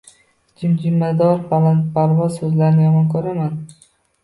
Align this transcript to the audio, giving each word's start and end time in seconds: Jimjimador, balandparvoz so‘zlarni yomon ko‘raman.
Jimjimador, 0.61 1.35
balandparvoz 1.51 2.41
so‘zlarni 2.41 2.85
yomon 2.89 3.09
ko‘raman. 3.15 3.57